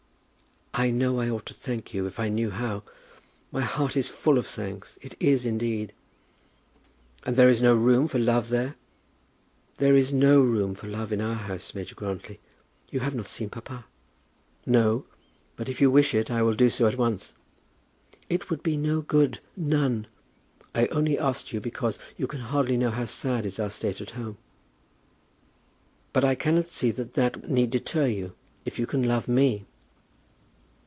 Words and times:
"I 0.73 0.89
know 0.89 1.19
I 1.19 1.29
ought 1.29 1.45
to 1.47 1.53
thank 1.53 1.93
you 1.93 2.05
if 2.07 2.17
I 2.17 2.29
knew 2.29 2.49
how. 2.49 2.83
My 3.51 3.59
heart 3.59 3.97
is 3.97 4.07
full 4.07 4.37
of 4.37 4.47
thanks; 4.47 4.97
it 5.01 5.15
is, 5.19 5.45
indeed." 5.45 5.91
"And 7.25 7.37
is 7.37 7.59
there 7.59 7.75
no 7.75 7.75
room 7.77 8.07
for 8.07 8.19
love 8.19 8.47
there?" 8.47 8.77
"There 9.79 9.97
is 9.97 10.13
no 10.13 10.39
room 10.39 10.73
for 10.73 10.87
love 10.87 11.11
in 11.11 11.19
our 11.19 11.35
house, 11.35 11.75
Major 11.75 11.93
Grantly. 11.93 12.39
You 12.89 13.01
have 13.01 13.13
not 13.13 13.25
seen 13.25 13.49
papa." 13.49 13.83
"No; 14.65 15.05
but, 15.57 15.67
if 15.67 15.81
you 15.81 15.91
wish 15.91 16.13
it, 16.15 16.31
I 16.31 16.41
will 16.41 16.55
do 16.55 16.69
so 16.69 16.87
at 16.87 16.97
once." 16.97 17.33
"It 18.29 18.49
would 18.49 18.63
do 18.63 18.77
no 18.77 19.01
good, 19.01 19.41
none. 19.57 20.07
I 20.73 20.87
only 20.87 21.19
asked 21.19 21.51
you 21.51 21.59
because 21.59 21.99
you 22.15 22.27
can 22.27 22.39
hardly 22.39 22.77
know 22.77 22.91
how 22.91 23.03
sad 23.05 23.45
is 23.45 23.59
our 23.59 23.69
state 23.69 23.99
at 23.99 24.11
home." 24.11 24.37
"But 26.13 26.23
I 26.23 26.33
cannot 26.33 26.69
see 26.69 26.91
that 26.91 27.15
that 27.15 27.49
need 27.51 27.71
deter 27.71 28.07
you, 28.07 28.35
if 28.63 28.79
you 28.79 28.87
can 28.87 29.03
love 29.03 29.27
me." 29.27 29.65